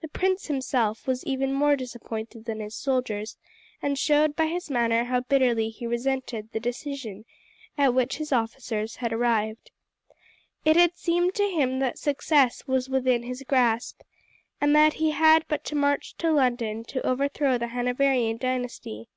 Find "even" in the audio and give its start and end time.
1.24-1.52